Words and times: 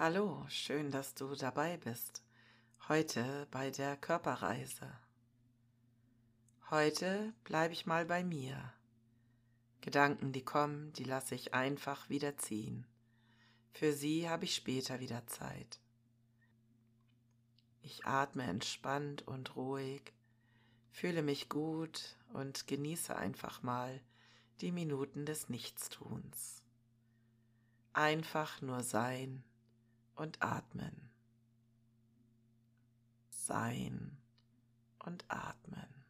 Hallo, 0.00 0.46
schön, 0.48 0.92
dass 0.92 1.16
du 1.16 1.34
dabei 1.34 1.76
bist. 1.76 2.22
Heute 2.86 3.48
bei 3.50 3.72
der 3.72 3.96
Körperreise. 3.96 4.88
Heute 6.70 7.34
bleibe 7.42 7.72
ich 7.72 7.84
mal 7.84 8.04
bei 8.04 8.22
mir. 8.22 8.72
Gedanken, 9.80 10.30
die 10.30 10.44
kommen, 10.44 10.92
die 10.92 11.02
lasse 11.02 11.34
ich 11.34 11.52
einfach 11.52 12.08
wieder 12.08 12.36
ziehen. 12.36 12.86
Für 13.72 13.92
sie 13.92 14.30
habe 14.30 14.44
ich 14.44 14.54
später 14.54 15.00
wieder 15.00 15.26
Zeit. 15.26 15.80
Ich 17.82 18.06
atme 18.06 18.44
entspannt 18.44 19.26
und 19.26 19.56
ruhig, 19.56 20.12
fühle 20.92 21.22
mich 21.22 21.48
gut 21.48 22.16
und 22.34 22.68
genieße 22.68 23.16
einfach 23.16 23.64
mal 23.64 24.00
die 24.60 24.70
Minuten 24.70 25.26
des 25.26 25.48
Nichtstuns. 25.48 26.62
Einfach 27.94 28.62
nur 28.62 28.84
sein 28.84 29.42
und 30.18 30.42
atmen. 30.42 31.10
Sein 33.30 34.18
und 34.98 35.24
atmen. 35.28 36.04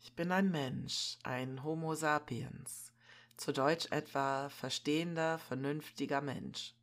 Ich 0.00 0.14
bin 0.14 0.32
ein 0.32 0.50
Mensch, 0.50 1.18
ein 1.22 1.62
Homo 1.62 1.94
sapiens, 1.94 2.92
zu 3.36 3.52
Deutsch 3.52 3.86
etwa 3.90 4.48
verstehender, 4.48 5.38
vernünftiger 5.38 6.20
Mensch. 6.20 6.74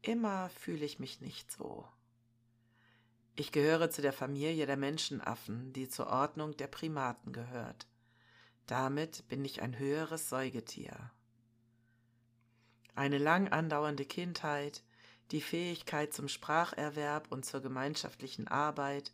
Immer 0.00 0.48
fühle 0.48 0.84
ich 0.84 0.98
mich 0.98 1.20
nicht 1.20 1.52
so. 1.52 1.86
Ich 3.36 3.52
gehöre 3.52 3.90
zu 3.90 4.02
der 4.02 4.12
Familie 4.12 4.66
der 4.66 4.76
Menschenaffen, 4.76 5.72
die 5.72 5.88
zur 5.88 6.08
Ordnung 6.08 6.56
der 6.56 6.66
Primaten 6.66 7.32
gehört. 7.32 7.86
Damit 8.66 9.28
bin 9.28 9.44
ich 9.44 9.62
ein 9.62 9.78
höheres 9.78 10.28
Säugetier. 10.28 11.12
Eine 12.94 13.18
lang 13.18 13.48
andauernde 13.48 14.04
Kindheit, 14.04 14.82
die 15.30 15.40
Fähigkeit 15.40 16.12
zum 16.12 16.28
Spracherwerb 16.28 17.30
und 17.30 17.44
zur 17.46 17.62
gemeinschaftlichen 17.62 18.48
Arbeit 18.48 19.12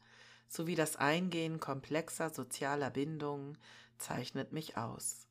sowie 0.49 0.75
das 0.75 0.97
Eingehen 0.97 1.61
komplexer 1.61 2.31
sozialer 2.31 2.91
Bindungen 2.91 3.57
zeichnet 3.99 4.53
mich 4.53 4.77
aus. 4.77 5.27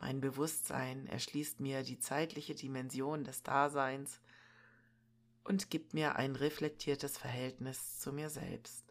Mein 0.00 0.20
Bewusstsein 0.20 1.06
erschließt 1.08 1.58
mir 1.58 1.82
die 1.82 1.98
zeitliche 1.98 2.54
Dimension 2.54 3.24
des 3.24 3.42
Daseins 3.42 4.20
und 5.42 5.70
gibt 5.70 5.94
mir 5.94 6.16
ein 6.16 6.36
reflektiertes 6.36 7.18
Verhältnis 7.18 7.98
zu 7.98 8.12
mir 8.12 8.30
selbst. 8.30 8.84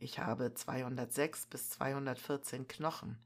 Ich 0.00 0.18
habe 0.18 0.54
206 0.54 1.46
bis 1.46 1.70
214 1.70 2.66
Knochen. 2.66 3.18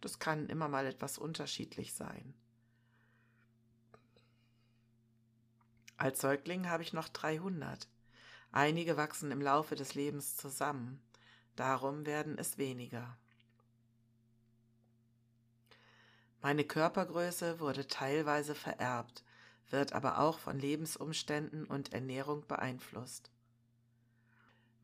Das 0.00 0.18
kann 0.18 0.48
immer 0.48 0.68
mal 0.68 0.86
etwas 0.86 1.18
unterschiedlich 1.18 1.94
sein. 1.94 2.34
Als 5.96 6.20
Säugling 6.20 6.68
habe 6.68 6.82
ich 6.82 6.92
noch 6.92 7.08
300. 7.08 7.88
Einige 8.52 8.96
wachsen 8.96 9.30
im 9.30 9.40
Laufe 9.40 9.74
des 9.74 9.94
Lebens 9.94 10.36
zusammen, 10.36 11.02
darum 11.56 12.04
werden 12.06 12.38
es 12.38 12.58
weniger. 12.58 13.16
Meine 16.42 16.64
Körpergröße 16.64 17.60
wurde 17.60 17.88
teilweise 17.88 18.54
vererbt, 18.54 19.24
wird 19.70 19.94
aber 19.94 20.20
auch 20.20 20.38
von 20.38 20.58
Lebensumständen 20.58 21.64
und 21.66 21.92
Ernährung 21.92 22.46
beeinflusst. 22.46 23.30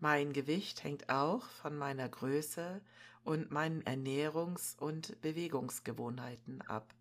Mein 0.00 0.32
Gewicht 0.32 0.82
hängt 0.82 1.08
auch 1.08 1.46
von 1.46 1.76
meiner 1.76 2.08
Größe 2.08 2.80
und 3.22 3.52
meinen 3.52 3.84
Ernährungs- 3.84 4.76
und 4.78 5.20
Bewegungsgewohnheiten 5.20 6.62
ab. 6.62 6.92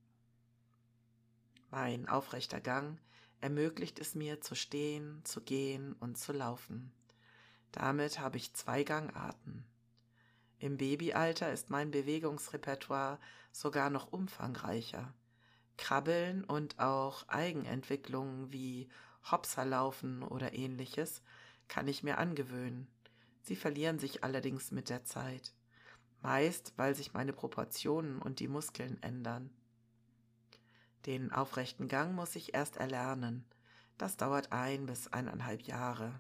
Mein 1.72 2.08
aufrechter 2.08 2.62
Gang 2.62 3.00
ermöglicht 3.42 4.00
es 4.00 4.16
mir 4.16 4.40
zu 4.40 4.56
stehen, 4.56 5.22
zu 5.26 5.42
gehen 5.42 5.94
und 6.00 6.18
zu 6.18 6.32
laufen. 6.32 6.92
Damit 7.72 8.20
habe 8.20 8.38
ich 8.38 8.54
zwei 8.54 8.84
Gangarten. 8.84 9.66
Im 10.60 10.78
Babyalter 10.78 11.52
ist 11.52 11.70
mein 11.70 11.92
Bewegungsrepertoire 11.92 13.20
sogar 13.52 13.90
noch 13.90 14.12
umfangreicher. 14.12 15.14
Krabbeln 15.78 16.44
und 16.44 16.80
auch 16.80 17.28
Eigenentwicklungen 17.28 18.52
wie 18.52 18.88
Hopserlaufen 19.32 20.22
oder 20.24 20.54
ähnliches 20.54 21.24
kann 21.68 21.88
ich 21.88 22.04
mir 22.04 22.18
angewöhnen. 22.18 22.88
Sie 23.42 23.56
verlieren 23.56 23.98
sich 23.98 24.24
allerdings 24.24 24.72
mit 24.72 24.90
der 24.90 25.04
Zeit. 25.04 25.54
Meist, 26.22 26.74
weil 26.78 26.94
sich 26.94 27.14
meine 27.14 27.34
Proportionen 27.34 28.22
und 28.22 28.40
die 28.40 28.48
Muskeln 28.48 29.02
ändern. 29.02 29.50
Den 31.06 31.32
aufrechten 31.32 31.88
Gang 31.88 32.16
muss 32.16 32.36
ich 32.36 32.54
erst 32.54 32.78
erlernen. 32.78 33.46
Das 33.98 34.18
dauert 34.18 34.52
ein 34.52 34.86
bis 34.86 35.08
eineinhalb 35.08 35.64
Jahre. 35.64 36.20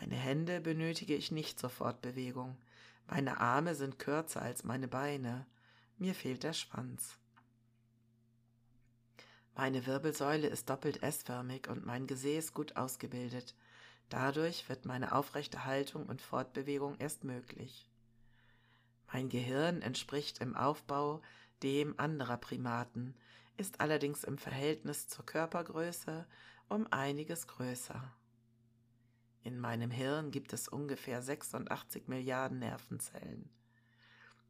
Meine 0.00 0.16
Hände 0.16 0.60
benötige 0.60 1.14
ich 1.14 1.30
nicht 1.30 1.58
zur 1.58 1.70
Fortbewegung. 1.70 2.56
Meine 3.06 3.40
Arme 3.40 3.74
sind 3.74 3.98
kürzer 3.98 4.42
als 4.42 4.64
meine 4.64 4.88
Beine. 4.88 5.46
Mir 5.96 6.14
fehlt 6.14 6.42
der 6.42 6.52
Schwanz. 6.52 7.18
Meine 9.56 9.86
Wirbelsäule 9.86 10.46
ist 10.46 10.70
doppelt 10.70 11.02
S-förmig 11.02 11.68
und 11.68 11.84
mein 11.84 12.06
Gesäß 12.06 12.54
gut 12.54 12.76
ausgebildet. 12.76 13.56
Dadurch 14.08 14.68
wird 14.68 14.86
meine 14.86 15.12
aufrechte 15.12 15.64
Haltung 15.64 16.06
und 16.06 16.22
Fortbewegung 16.22 16.96
erst 16.98 17.24
möglich. 17.24 17.90
Mein 19.12 19.28
Gehirn 19.28 19.82
entspricht 19.82 20.38
im 20.38 20.54
Aufbau 20.54 21.22
dem 21.62 21.98
anderer 21.98 22.36
Primaten, 22.36 23.14
ist 23.56 23.80
allerdings 23.80 24.24
im 24.24 24.38
Verhältnis 24.38 25.08
zur 25.08 25.26
Körpergröße 25.26 26.26
um 26.68 26.86
einiges 26.90 27.46
größer. 27.46 28.12
In 29.42 29.58
meinem 29.58 29.90
Hirn 29.90 30.30
gibt 30.30 30.52
es 30.52 30.68
ungefähr 30.68 31.22
86 31.22 32.08
Milliarden 32.08 32.58
Nervenzellen. 32.58 33.48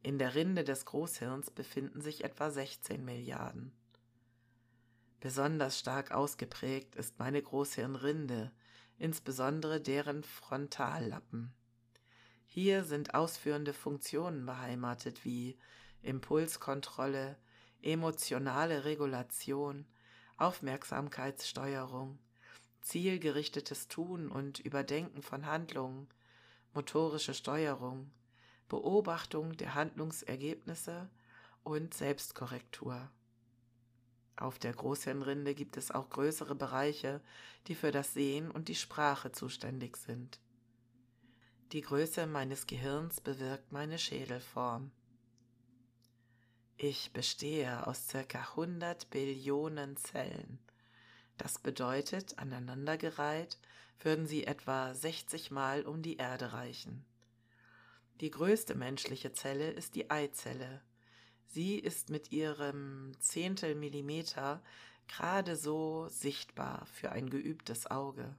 In 0.01 0.17
der 0.17 0.35
Rinde 0.35 0.63
des 0.63 0.85
Großhirns 0.85 1.51
befinden 1.51 2.01
sich 2.01 2.23
etwa 2.23 2.49
16 2.51 3.03
Milliarden. 3.03 3.71
Besonders 5.19 5.77
stark 5.77 6.11
ausgeprägt 6.11 6.95
ist 6.95 7.19
meine 7.19 7.41
Großhirnrinde, 7.41 8.51
insbesondere 8.97 9.81
deren 9.81 10.23
Frontallappen. 10.23 11.53
Hier 12.45 12.83
sind 12.83 13.13
ausführende 13.13 13.73
Funktionen 13.73 14.45
beheimatet 14.45 15.25
wie 15.25 15.57
Impulskontrolle, 16.01 17.37
emotionale 17.81 18.85
Regulation, 18.85 19.85
Aufmerksamkeitssteuerung, 20.37 22.19
zielgerichtetes 22.81 23.87
Tun 23.87 24.29
und 24.29 24.59
Überdenken 24.59 25.21
von 25.21 25.45
Handlungen, 25.45 26.07
motorische 26.73 27.33
Steuerung, 27.33 28.11
Beobachtung 28.69 29.57
der 29.57 29.73
Handlungsergebnisse 29.73 31.09
und 31.63 31.93
Selbstkorrektur. 31.93 33.09
Auf 34.37 34.57
der 34.57 34.71
Großhirnrinde 34.71 35.53
gibt 35.53 35.75
es 35.75 35.91
auch 35.91 36.09
größere 36.09 36.55
Bereiche, 36.55 37.19
die 37.67 37.75
für 37.75 37.91
das 37.91 38.13
Sehen 38.13 38.49
und 38.49 38.69
die 38.69 38.75
Sprache 38.75 39.33
zuständig 39.33 39.97
sind. 39.97 40.39
Die 41.73 41.81
Größe 41.81 42.25
meines 42.25 42.65
Gehirns 42.65 43.19
bewirkt 43.19 43.71
meine 43.71 43.99
Schädelform. 43.99 44.91
Ich 46.81 47.11
bestehe 47.11 47.85
aus 47.87 48.07
circa 48.07 48.39
100 48.39 49.09
Billionen 49.09 49.97
Zellen. 49.97 50.59
Das 51.37 51.59
bedeutet, 51.59 52.39
aneinandergereiht 52.39 53.57
würden 53.99 54.25
sie 54.25 54.45
etwa 54.45 54.93
60 54.93 55.51
Mal 55.51 55.85
um 55.85 56.01
die 56.01 56.15
Erde 56.15 56.53
reichen. 56.53 57.03
Die 58.21 58.31
größte 58.31 58.75
menschliche 58.75 59.33
Zelle 59.33 59.71
ist 59.71 59.95
die 59.95 60.09
Eizelle. 60.09 60.81
Sie 61.47 61.77
ist 61.77 62.09
mit 62.09 62.31
ihrem 62.31 63.11
Zehntel 63.19 63.75
Millimeter 63.75 64.63
gerade 65.09 65.57
so 65.57 66.07
sichtbar 66.07 66.85
für 66.85 67.11
ein 67.11 67.29
geübtes 67.29 67.87
Auge. 67.91 68.37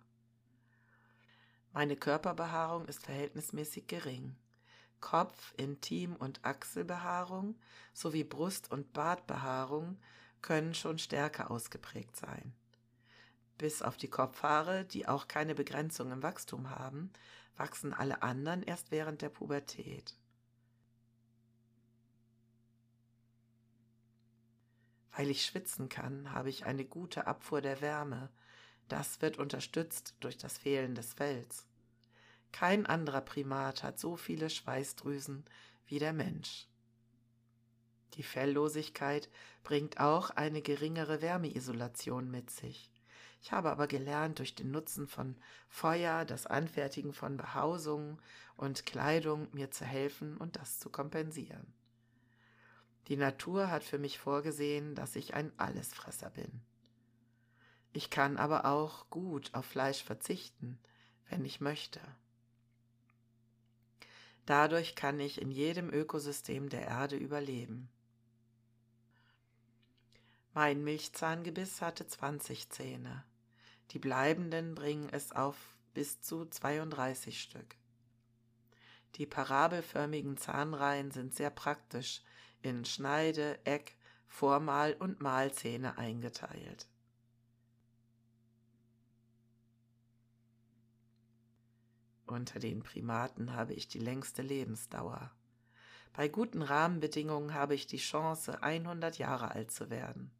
Meine 1.75 1.94
Körperbehaarung 1.94 2.86
ist 2.86 3.04
verhältnismäßig 3.04 3.86
gering. 3.86 4.34
Kopf-, 5.00 5.55
Intim- 5.56 6.17
und 6.17 6.44
Achselbehaarung 6.44 7.56
sowie 7.93 8.25
Brust- 8.25 8.70
und 8.70 8.93
Bartbehaarung 8.93 9.99
können 10.43 10.75
schon 10.75 10.99
stärker 10.99 11.50
ausgeprägt 11.50 12.17
sein. 12.17 12.52
Bis 13.58 13.82
auf 13.82 13.97
die 13.97 14.08
Kopfhaare, 14.08 14.85
die 14.85 15.06
auch 15.06 15.29
keine 15.29 15.55
Begrenzung 15.55 16.12
im 16.12 16.23
Wachstum 16.23 16.70
haben, 16.70 17.12
wachsen 17.56 17.93
alle 17.93 18.23
anderen 18.23 18.62
erst 18.62 18.91
während 18.91 19.20
der 19.20 19.29
Pubertät. 19.29 20.17
Weil 25.14 25.29
ich 25.29 25.44
schwitzen 25.44 25.91
kann, 25.91 26.32
habe 26.32 26.49
ich 26.49 26.64
eine 26.64 26.87
gute 26.87 27.26
Abfuhr 27.26 27.61
der 27.61 27.82
Wärme. 27.82 28.31
Das 28.88 29.20
wird 29.20 29.38
unterstützt 29.38 30.14
durch 30.20 30.38
das 30.38 30.56
Fehlen 30.56 30.94
des 30.94 31.12
Fells. 31.12 31.67
Kein 32.52 32.87
anderer 32.87 33.20
Primat 33.20 33.82
hat 33.82 33.99
so 33.99 34.17
viele 34.17 34.50
Schweißdrüsen 34.50 35.44
wie 35.87 35.99
der 35.99 36.12
Mensch. 36.12 36.67
Die 38.14 38.23
Felllosigkeit 38.23 39.29
bringt 39.62 40.00
auch 40.00 40.31
eine 40.31 40.62
geringere 40.62 41.23
Wärmeisolation 41.23 42.31
mit 42.31 42.50
sich. 42.50 42.91
Ich 43.43 43.52
habe 43.52 43.70
aber 43.70 43.87
gelernt, 43.87 44.38
durch 44.38 44.55
den 44.55 44.70
Nutzen 44.70 45.06
von 45.06 45.37
Feuer, 45.69 46.25
das 46.25 46.47
Anfertigen 46.47 47.14
von 47.14 47.37
Behausungen 47.37 48.19
und 48.56 48.85
Kleidung 48.85 49.49
mir 49.53 49.70
zu 49.70 49.85
helfen 49.85 50.37
und 50.37 50.56
das 50.56 50.79
zu 50.79 50.91
kompensieren. 50.91 51.73
Die 53.08 53.17
Natur 53.17 53.70
hat 53.70 53.82
für 53.82 53.99
mich 53.99 54.19
vorgesehen, 54.19 54.94
dass 54.94 55.17
ich 55.17 55.35
ein 55.35 55.53
Allesfresser 55.58 56.31
bin. 56.31 56.61
Ich 57.93 58.11
kann 58.11 58.37
aber 58.37 58.67
auch 58.67 59.08
gut 59.08 59.55
auf 59.55 59.64
Fleisch 59.64 60.05
verzichten, 60.05 60.79
wenn 61.29 61.44
ich 61.44 61.61
möchte. 61.61 62.00
Dadurch 64.50 64.97
kann 64.97 65.20
ich 65.20 65.41
in 65.41 65.52
jedem 65.52 65.93
Ökosystem 65.93 66.70
der 66.70 66.85
Erde 66.88 67.14
überleben. 67.14 67.88
Mein 70.55 70.82
Milchzahngebiss 70.82 71.81
hatte 71.81 72.05
20 72.05 72.69
Zähne. 72.69 73.25
Die 73.93 74.00
bleibenden 74.00 74.75
bringen 74.75 75.08
es 75.12 75.31
auf 75.31 75.56
bis 75.94 76.20
zu 76.20 76.47
32 76.47 77.41
Stück. 77.41 77.76
Die 79.14 79.26
parabelförmigen 79.26 80.37
Zahnreihen 80.37 81.12
sind 81.12 81.32
sehr 81.32 81.50
praktisch 81.50 82.20
in 82.61 82.85
Schneide-, 82.85 83.56
Eck-, 83.62 83.94
Vormal- 84.26 84.96
und 84.99 85.20
Mahlzähne 85.20 85.96
eingeteilt. 85.96 86.88
Unter 92.31 92.61
den 92.61 92.85
Primaten 92.85 93.55
habe 93.55 93.75
ich 93.75 93.88
die 93.88 93.99
längste 93.99 94.43
Lebensdauer. 94.43 95.32
Bei 96.12 96.29
guten 96.29 96.62
Rahmenbedingungen 96.62 97.55
habe 97.55 97.75
ich 97.75 97.88
die 97.88 97.97
Chance, 97.97 98.62
100 98.62 99.19
Jahre 99.19 99.50
alt 99.50 99.73
zu 99.73 99.91
werden. 99.91 100.31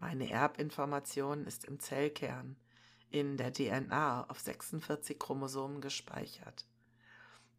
Meine 0.00 0.28
Erbinformation 0.28 1.46
ist 1.46 1.64
im 1.64 1.78
Zellkern, 1.78 2.56
in 3.10 3.36
der 3.36 3.52
DNA 3.52 4.28
auf 4.28 4.40
46 4.40 5.16
Chromosomen 5.16 5.80
gespeichert. 5.80 6.66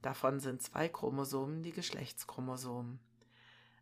Davon 0.02 0.42
sind 0.42 0.62
zwei 0.62 0.90
Chromosomen 0.90 1.64
die 1.64 1.72
Geschlechtschromosomen. 1.72 3.00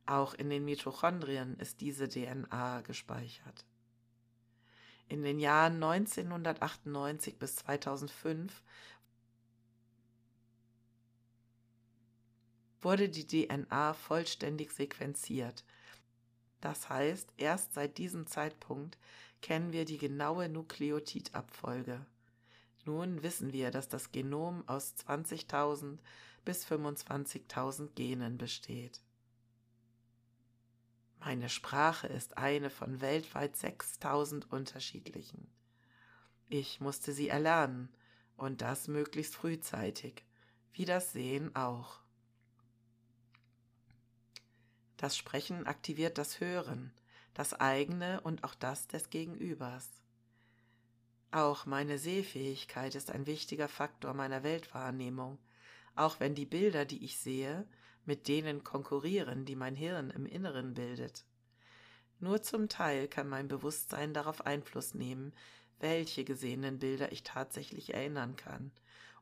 Auch 0.06 0.36
in 0.36 0.52
den 0.52 0.64
Mitochondrien 0.64 1.58
ist 1.58 1.82
diese 1.82 2.08
DNA 2.08 2.82
gespeichert. 2.82 3.66
In 5.10 5.24
den 5.24 5.40
Jahren 5.40 5.84
1998 5.84 7.38
bis 7.38 7.58
2005 7.58 8.64
wurde 12.82 13.10
die 13.10 13.28
DNA 13.28 13.94
vollständig 13.94 14.72
sequenziert 14.72 15.64
das 16.64 16.88
heißt, 16.88 17.34
erst 17.36 17.74
seit 17.74 17.98
diesem 17.98 18.26
Zeitpunkt 18.26 18.98
kennen 19.42 19.74
wir 19.74 19.84
die 19.84 19.98
genaue 19.98 20.48
Nukleotidabfolge. 20.48 22.06
Nun 22.86 23.22
wissen 23.22 23.52
wir, 23.52 23.70
dass 23.70 23.90
das 23.90 24.14
Genom 24.14 24.66
aus 24.66 24.96
20.000 25.06 25.98
bis 26.46 26.66
25.000 26.66 27.90
Genen 27.96 28.38
besteht. 28.38 29.02
Meine 31.25 31.48
Sprache 31.48 32.08
ist 32.08 32.38
eine 32.38 32.70
von 32.70 33.00
weltweit 33.00 33.56
6000 33.56 34.52
unterschiedlichen. 34.52 35.48
Ich 36.50 36.81
musste 36.81 37.14
sie 37.14 37.30
erlernen 37.30 37.88
und 38.36 38.62
das 38.62 38.90
möglichst 38.90 39.34
frühzeitig, 39.34 40.25
wie 40.74 40.84
das 40.84 41.14
Sehen 41.14 41.56
auch. 41.56 42.02
Das 44.98 45.16
Sprechen 45.16 45.66
aktiviert 45.66 46.18
das 46.18 46.42
Hören, 46.42 46.92
das 47.34 47.54
eigene 47.54 48.19
und 48.22 48.44
auch 48.44 48.56
das 48.56 48.88
des 48.88 49.10
Gegenübers. 49.10 49.88
Auch 51.31 51.66
meine 51.66 52.00
Sehfähigkeit 52.00 52.96
ist 52.96 53.12
ein 53.12 53.26
wichtiger 53.28 53.69
Faktor 53.69 54.14
meiner 54.14 54.44
Weltwahrnehmung, 54.44 55.40
auch 55.96 56.19
wenn 56.19 56.36
die 56.36 56.46
Bilder, 56.46 56.84
die 56.84 57.06
ich 57.06 57.18
sehe, 57.18 57.66
mit 58.06 58.28
denen 58.28 58.64
konkurrieren, 58.64 59.46
die 59.46 59.56
mein 59.56 59.76
Hirn 59.76 60.10
im 60.10 60.26
Inneren 60.26 60.74
bildet. 60.74 61.26
Nur 62.20 62.42
zum 62.42 62.70
Teil 62.70 63.08
kann 63.08 63.28
mein 63.28 63.48
Bewusstsein 63.48 64.14
darauf 64.14 64.46
Einfluss 64.46 64.94
nehmen, 64.94 65.34
welche 65.80 66.24
gesehenen 66.24 66.80
Bilder 66.80 67.12
ich 67.12 67.24
tatsächlich 67.24 67.94
erinnern 67.94 68.36
kann, 68.36 68.72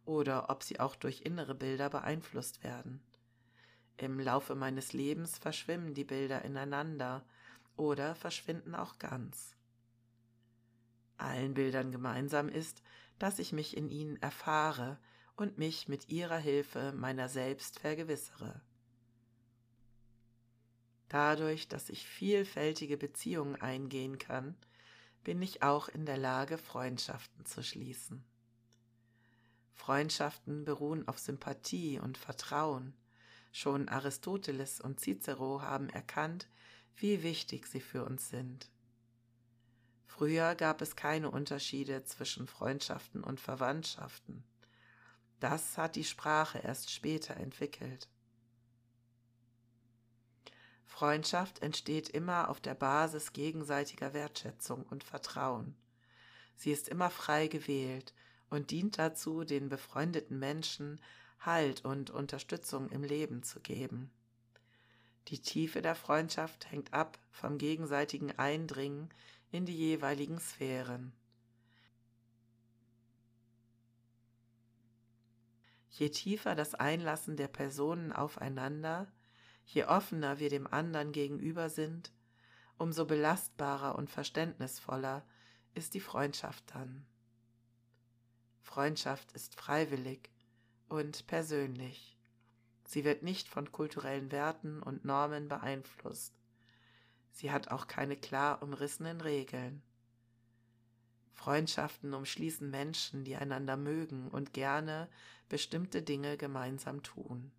oder 0.05 0.49
ob 0.49 0.63
sie 0.63 0.79
auch 0.79 0.95
durch 0.95 1.21
innere 1.21 1.55
Bilder 1.55 1.89
beeinflusst 1.89 2.63
werden. 2.63 3.01
Im 3.97 4.19
Laufe 4.19 4.55
meines 4.55 4.93
Lebens 4.93 5.37
verschwimmen 5.37 5.93
die 5.93 6.03
Bilder 6.03 6.43
ineinander 6.43 7.23
oder 7.75 8.15
verschwinden 8.15 8.75
auch 8.75 8.97
ganz. 8.99 9.55
Allen 11.17 11.53
Bildern 11.53 11.91
gemeinsam 11.91 12.49
ist, 12.49 12.81
dass 13.19 13.37
ich 13.37 13.53
mich 13.53 13.77
in 13.77 13.89
ihnen 13.89 14.17
erfahre 14.21 14.97
und 15.35 15.57
mich 15.57 15.87
mit 15.87 16.09
ihrer 16.09 16.37
Hilfe 16.37 16.93
meiner 16.93 17.29
selbst 17.29 17.79
vergewissere. 17.79 18.61
Dadurch, 21.11 21.67
dass 21.67 21.89
ich 21.89 22.07
vielfältige 22.07 22.95
Beziehungen 22.95 23.61
eingehen 23.61 24.17
kann, 24.17 24.55
bin 25.25 25.41
ich 25.41 25.61
auch 25.61 25.89
in 25.89 26.05
der 26.05 26.15
Lage, 26.15 26.57
Freundschaften 26.57 27.45
zu 27.45 27.61
schließen. 27.63 28.23
Freundschaften 29.73 30.63
beruhen 30.63 31.05
auf 31.09 31.19
Sympathie 31.19 31.99
und 31.99 32.17
Vertrauen, 32.17 32.93
Schon 33.51 33.89
Aristoteles 33.89 34.79
und 34.79 35.01
Cicero 35.01 35.61
haben 35.61 35.89
erkannt, 35.89 36.47
wie 36.95 37.23
wichtig 37.23 37.67
sie 37.67 37.81
für 37.81 38.05
uns 38.05 38.29
sind. 38.29 38.69
Früher 40.05 40.55
gab 40.55 40.81
es 40.81 40.95
keine 40.95 41.29
Unterschiede 41.29 42.05
zwischen 42.05 42.47
Freundschaften 42.47 43.21
und 43.21 43.41
Verwandtschaften. 43.41 44.45
Das 45.41 45.77
hat 45.77 45.97
die 45.97 46.05
Sprache 46.05 46.59
erst 46.59 46.89
später 46.89 47.35
entwickelt. 47.35 48.07
Freundschaft 51.01 51.63
entsteht 51.63 52.09
immer 52.09 52.47
auf 52.47 52.61
der 52.61 52.75
Basis 52.75 53.33
gegenseitiger 53.33 54.13
Wertschätzung 54.13 54.83
und 54.83 55.03
Vertrauen. 55.03 55.73
Sie 56.55 56.69
ist 56.69 56.87
immer 56.87 57.09
frei 57.09 57.47
gewählt 57.47 58.13
und 58.51 58.69
dient 58.69 58.99
dazu, 58.99 59.43
den 59.43 59.67
befreundeten 59.67 60.37
Menschen 60.37 61.01
Halt 61.39 61.83
und 61.83 62.11
Unterstützung 62.11 62.87
im 62.91 63.01
Leben 63.01 63.41
zu 63.41 63.61
geben. 63.61 64.11
Die 65.29 65.39
Tiefe 65.39 65.81
der 65.81 65.95
Freundschaft 65.95 66.69
hängt 66.69 66.93
ab 66.93 67.17
vom 67.31 67.57
gegenseitigen 67.57 68.37
Eindringen 68.37 69.09
in 69.49 69.65
die 69.65 69.75
jeweiligen 69.75 70.39
Sphären. 70.39 71.13
Je 75.89 76.09
tiefer 76.09 76.53
das 76.53 76.75
Einlassen 76.75 77.37
der 77.37 77.47
Personen 77.47 78.13
aufeinander, 78.13 79.11
je 79.65 79.85
offener 79.85 80.39
wir 80.39 80.49
dem 80.49 80.67
anderen 80.67 81.11
gegenüber 81.11 81.69
sind, 81.69 82.11
umso 82.77 83.05
belastbarer 83.05 83.95
und 83.95 84.09
verständnisvoller 84.09 85.23
ist 85.73 85.93
die 85.93 85.99
Freundschaft 85.99 86.63
dann. 86.73 87.05
Freundschaft 88.61 89.31
ist 89.33 89.55
freiwillig 89.55 90.29
und 90.89 91.27
persönlich. 91.27 92.17
Sie 92.85 93.05
wird 93.05 93.23
nicht 93.23 93.47
von 93.47 93.71
kulturellen 93.71 94.31
Werten 94.31 94.81
und 94.81 95.05
Normen 95.05 95.47
beeinflusst. 95.47 96.33
Sie 97.31 97.51
hat 97.51 97.69
auch 97.69 97.87
keine 97.87 98.17
klar 98.17 98.61
umrissenen 98.61 99.21
Regeln. 99.21 99.81
Freundschaften 101.33 102.13
umschließen 102.13 102.69
Menschen, 102.69 103.23
die 103.23 103.35
einander 103.35 103.77
mögen 103.77 104.27
und 104.27 104.53
gerne 104.53 105.09
bestimmte 105.49 106.01
Dinge 106.01 106.37
gemeinsam 106.37 107.01
tun. 107.03 107.51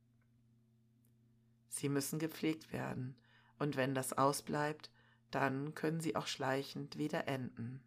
Sie 1.73 1.89
müssen 1.89 2.19
gepflegt 2.19 2.71
werden, 2.71 3.17
und 3.59 3.77
wenn 3.77 3.95
das 3.95 4.13
ausbleibt, 4.13 4.91
dann 5.31 5.75
können 5.75 6.01
sie 6.01 6.17
auch 6.17 6.27
schleichend 6.27 6.99
wieder 6.99 7.27
enden. 7.27 7.83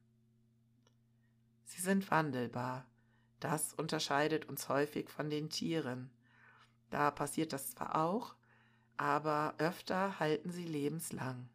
Sie 1.66 1.82
sind 1.82 2.10
wandelbar, 2.10 2.88
das 3.40 3.76
unterscheidet 3.76 4.46
uns 4.46 4.70
häufig 4.70 5.12
von 5.12 5.30
den 5.30 5.52
Tieren. 5.52 6.10
Da 6.90 7.12
passiert 7.12 7.54
das 7.54 7.70
zwar 7.70 7.96
auch, 8.04 8.34
aber 8.98 9.54
öfter 9.60 10.20
halten 10.20 10.52
sie 10.52 10.66
lebenslang. 10.66 11.48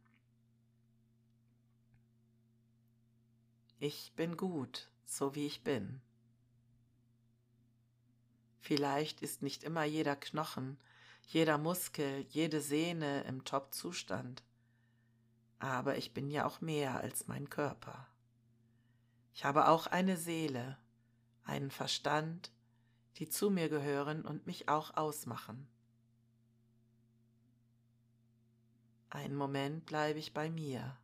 Ich 3.80 4.12
bin 4.14 4.36
gut, 4.36 4.88
so 5.04 5.34
wie 5.34 5.46
ich 5.46 5.64
bin. 5.64 6.00
Vielleicht 8.60 9.20
ist 9.20 9.42
nicht 9.42 9.64
immer 9.64 9.82
jeder 9.82 10.14
Knochen, 10.14 10.78
jeder 11.32 11.58
Muskel, 11.58 12.26
jede 12.30 12.60
Sehne 12.60 13.22
im 13.22 13.44
Top-Zustand, 13.44 14.42
aber 15.60 15.96
ich 15.96 16.12
bin 16.12 16.28
ja 16.28 16.44
auch 16.44 16.60
mehr 16.60 16.98
als 16.98 17.28
mein 17.28 17.48
Körper. 17.48 18.08
Ich 19.32 19.44
habe 19.44 19.68
auch 19.68 19.86
eine 19.86 20.16
Seele 20.16 20.76
einen 21.44 21.70
Verstand, 21.70 22.50
die 23.18 23.28
zu 23.28 23.48
mir 23.48 23.68
gehören 23.68 24.24
und 24.24 24.48
mich 24.48 24.68
auch 24.68 24.96
ausmachen. 24.96 25.68
Einen 29.08 29.36
Moment 29.36 29.86
bleibe 29.86 30.18
ich 30.18 30.34
bei 30.34 30.50
mir, 30.50 30.96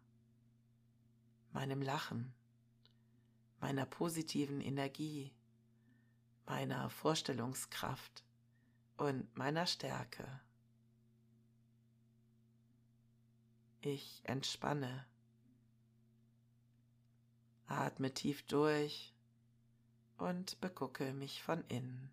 meinem 1.52 1.82
Lachen, 1.82 2.34
meiner 3.60 3.86
positiven 3.86 4.60
Energie, 4.60 5.32
meiner 6.46 6.90
Vorstellungskraft 6.90 8.25
und 8.96 9.36
meiner 9.36 9.66
Stärke. 9.66 10.40
Ich 13.80 14.22
entspanne. 14.24 15.06
Atme 17.66 18.12
tief 18.12 18.44
durch 18.46 19.14
und 20.18 20.60
begucke 20.60 21.12
mich 21.12 21.42
von 21.42 21.64
innen. 21.68 22.10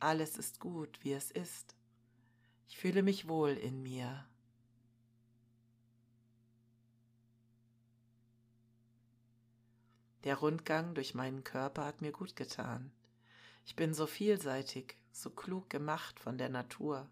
Alles 0.00 0.36
ist 0.36 0.60
gut, 0.60 1.02
wie 1.02 1.12
es 1.12 1.30
ist. 1.30 1.74
Ich 2.68 2.78
fühle 2.78 3.02
mich 3.02 3.26
wohl 3.26 3.50
in 3.50 3.82
mir. 3.82 4.27
Der 10.24 10.36
Rundgang 10.36 10.94
durch 10.94 11.14
meinen 11.14 11.44
Körper 11.44 11.84
hat 11.84 12.02
mir 12.02 12.12
gut 12.12 12.34
getan. 12.34 12.90
Ich 13.64 13.76
bin 13.76 13.94
so 13.94 14.06
vielseitig, 14.06 14.96
so 15.12 15.30
klug 15.30 15.70
gemacht 15.70 16.18
von 16.18 16.38
der 16.38 16.48
Natur. 16.48 17.08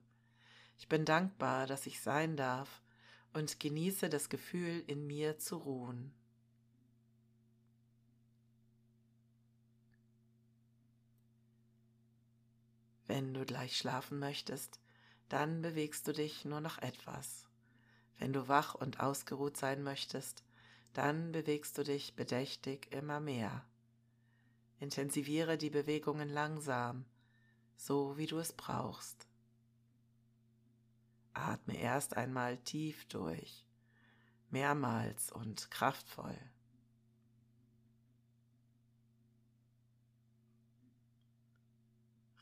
Ich 0.79 0.89
bin 0.89 1.05
dankbar, 1.05 1.67
dass 1.67 1.87
ich 1.87 2.01
sein 2.01 2.37
darf 2.37 2.83
und 3.33 3.61
genieße 3.61 4.09
das 4.09 4.29
Gefühl, 4.29 4.83
in 4.87 5.07
mir 5.07 5.39
zu 5.39 5.57
ruhen. 5.57 6.13
Wenn 13.07 13.35
du 13.35 13.45
gleich 13.45 13.77
schlafen 13.77 14.19
möchtest, 14.19 14.81
dann 15.29 15.63
bewegst 15.63 16.09
du 16.09 16.13
dich 16.13 16.45
nur 16.45 16.61
noch 16.61 16.79
etwas. 16.79 17.47
Wenn 18.19 18.33
du 18.33 18.49
wach 18.49 18.75
und 18.75 19.01
ausgeruht 19.01 19.57
sein 19.57 19.83
möchtest, 19.83 20.43
dann 20.97 21.33
bewegst 21.33 21.77
du 21.77 21.83
dich 21.83 22.17
bedächtig 22.17 22.91
immer 22.91 23.21
mehr. 23.21 23.67
Intensiviere 24.79 25.59
die 25.59 25.69
Bewegungen 25.69 26.31
langsam, 26.31 27.05
so 27.77 28.17
wie 28.17 28.27
du 28.27 28.39
es 28.39 28.55
brauchst. 28.55 29.29
Atme 31.35 31.77
erst 31.77 32.17
einmal 32.17 32.57
tief 32.57 33.07
durch, 33.09 33.67
mehrmals 34.49 35.31
und 35.31 35.71
kraftvoll. 35.71 36.39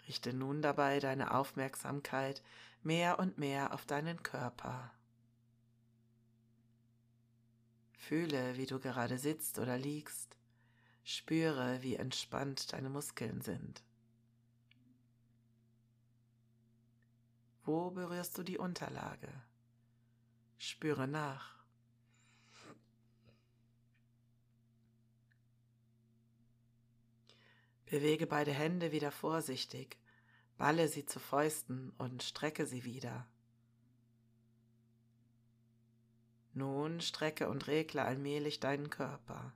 Richte 0.07 0.33
nun 0.33 0.63
dabei 0.63 1.01
deine 1.01 1.35
Aufmerksamkeit 1.35 2.41
mehr 2.85 3.19
und 3.19 3.37
mehr 3.37 3.75
auf 3.75 3.85
deinen 3.85 4.23
Körper. 4.23 4.93
Fühle, 8.09 8.59
wie 8.59 8.67
du 8.67 8.79
gerade 8.79 9.17
sitzt 9.17 9.59
oder 9.59 9.79
liegst. 9.79 10.37
Spüre, 11.05 11.83
wie 11.83 11.97
entspannt 11.97 12.73
deine 12.75 12.91
Muskeln 12.91 13.41
sind. 13.41 13.83
Wo 17.63 17.91
berührst 17.91 18.37
du 18.37 18.43
die 18.43 18.59
Unterlage? 18.59 19.29
Spüre 20.59 21.09
nach. 21.09 21.65
Bewege 27.87 28.27
beide 28.27 28.53
Hände 28.53 28.93
wieder 28.93 29.13
vorsichtig, 29.13 29.97
balle 30.59 30.89
sie 30.89 31.07
zu 31.07 31.21
Fäusten 31.21 31.91
und 31.97 32.23
strecke 32.23 32.67
sie 32.67 32.85
wieder. 32.85 33.27
Nun 36.55 37.01
strecke 37.01 37.49
und 37.49 37.67
regle 37.67 38.05
allmählich 38.05 38.61
deinen 38.61 38.89
Körper. 38.89 39.53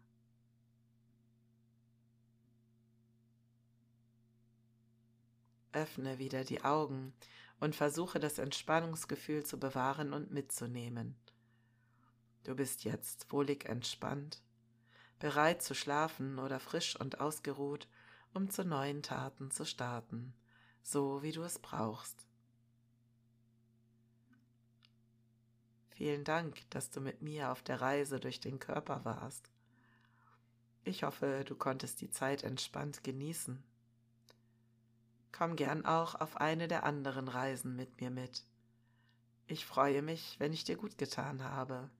Öffne 5.72 6.18
wieder 6.18 6.42
die 6.42 6.64
Augen 6.64 7.12
und 7.60 7.76
versuche 7.76 8.18
das 8.18 8.38
Entspannungsgefühl 8.38 9.44
zu 9.44 9.60
bewahren 9.60 10.12
und 10.12 10.32
mitzunehmen. 10.32 11.14
Du 12.42 12.56
bist 12.56 12.84
jetzt 12.84 13.30
wohlig 13.32 13.66
entspannt, 13.66 14.42
bereit 15.20 15.62
zu 15.62 15.74
schlafen 15.74 16.38
oder 16.38 16.58
frisch 16.58 16.98
und 16.98 17.20
ausgeruht, 17.20 17.86
um 18.34 18.50
zu 18.50 18.64
neuen 18.64 19.02
Taten 19.02 19.50
zu 19.50 19.64
starten, 19.64 20.34
so 20.82 21.22
wie 21.22 21.32
du 21.32 21.42
es 21.42 21.58
brauchst. 21.58 22.27
Vielen 25.98 26.22
Dank, 26.22 26.58
dass 26.70 26.90
du 26.90 27.00
mit 27.00 27.22
mir 27.22 27.50
auf 27.50 27.64
der 27.64 27.80
Reise 27.80 28.20
durch 28.20 28.38
den 28.38 28.60
Körper 28.60 29.04
warst. 29.04 29.50
Ich 30.84 31.02
hoffe, 31.02 31.42
du 31.44 31.56
konntest 31.56 32.00
die 32.00 32.12
Zeit 32.12 32.44
entspannt 32.44 33.02
genießen. 33.02 33.60
Komm 35.32 35.56
gern 35.56 35.84
auch 35.84 36.14
auf 36.14 36.36
eine 36.36 36.68
der 36.68 36.84
anderen 36.84 37.26
Reisen 37.26 37.74
mit 37.74 38.00
mir 38.00 38.10
mit. 38.10 38.44
Ich 39.48 39.66
freue 39.66 40.02
mich, 40.02 40.36
wenn 40.38 40.52
ich 40.52 40.62
dir 40.62 40.76
gut 40.76 40.98
getan 40.98 41.42
habe. 41.42 41.90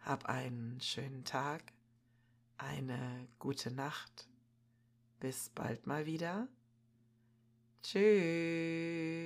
Hab 0.00 0.26
einen 0.26 0.78
schönen 0.82 1.24
Tag, 1.24 1.62
eine 2.58 3.28
gute 3.38 3.70
Nacht. 3.70 4.28
Bis 5.20 5.48
bald 5.48 5.86
mal 5.86 6.04
wieder. 6.04 6.48
Tschüss. 7.82 9.22